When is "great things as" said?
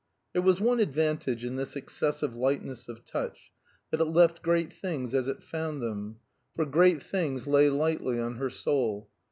4.41-5.27